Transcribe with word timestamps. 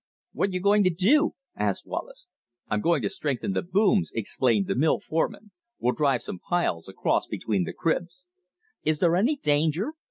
"What 0.33 0.51
you 0.51 0.59
going 0.61 0.83
to 0.85 0.89
do?" 0.89 1.35
asked 1.55 1.85
Wallace. 1.85 2.25
"I 2.67 2.77
got 2.79 3.03
to 3.03 3.09
strengthen 3.11 3.53
the 3.53 3.61
booms," 3.61 4.09
explained 4.15 4.65
the 4.65 4.73
mill 4.73 4.99
foreman. 4.99 5.51
"We'll 5.77 5.93
drive 5.93 6.23
some 6.23 6.39
piles 6.39 6.89
across 6.89 7.27
between 7.27 7.65
the 7.65 7.73
cribs." 7.73 8.25
"Is 8.83 8.97
there 8.97 9.15
any 9.15 9.35
danger?" 9.35 9.93